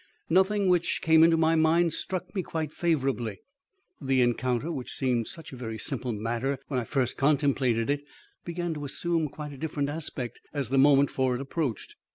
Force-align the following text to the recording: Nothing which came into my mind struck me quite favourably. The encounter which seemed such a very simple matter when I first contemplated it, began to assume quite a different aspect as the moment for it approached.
Nothing 0.31 0.67
which 0.67 0.99
came 1.03 1.21
into 1.23 1.37
my 1.37 1.55
mind 1.55 1.93
struck 1.93 2.33
me 2.33 2.41
quite 2.41 2.73
favourably. 2.73 3.37
The 4.01 4.23
encounter 4.23 4.71
which 4.71 4.91
seemed 4.91 5.27
such 5.27 5.53
a 5.53 5.55
very 5.55 5.77
simple 5.77 6.11
matter 6.11 6.57
when 6.69 6.79
I 6.79 6.85
first 6.85 7.17
contemplated 7.17 7.87
it, 7.87 8.03
began 8.43 8.73
to 8.73 8.85
assume 8.85 9.29
quite 9.29 9.53
a 9.53 9.57
different 9.59 9.89
aspect 9.89 10.41
as 10.55 10.69
the 10.69 10.79
moment 10.79 11.11
for 11.11 11.35
it 11.35 11.39
approached. 11.41 11.97